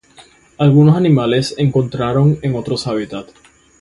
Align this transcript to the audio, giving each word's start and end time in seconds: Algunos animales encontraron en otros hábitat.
Algunos 0.57 0.97
animales 0.97 1.53
encontraron 1.59 2.39
en 2.41 2.55
otros 2.55 2.87
hábitat. 2.87 3.27